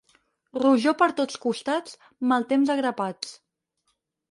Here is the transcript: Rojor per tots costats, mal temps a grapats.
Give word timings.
Rojor 0.63 0.95
per 1.01 1.07
tots 1.19 1.37
costats, 1.43 1.95
mal 2.33 2.49
temps 2.55 2.75
a 2.77 2.81
grapats. 2.83 3.39